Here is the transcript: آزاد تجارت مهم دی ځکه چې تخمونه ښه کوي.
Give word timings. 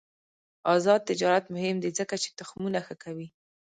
آزاد 0.75 1.01
تجارت 1.09 1.45
مهم 1.55 1.77
دی 1.83 1.89
ځکه 1.99 2.15
چې 2.23 2.29
تخمونه 2.39 2.79
ښه 2.85 2.95
کوي. 3.03 3.27